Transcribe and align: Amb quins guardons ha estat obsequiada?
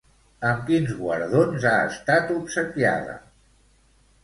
Amb 0.51 0.63
quins 0.69 0.93
guardons 1.01 1.67
ha 1.73 1.75
estat 1.91 2.33
obsequiada? 2.39 3.17